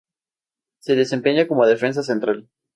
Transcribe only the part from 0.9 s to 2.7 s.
desempeña como defensa central.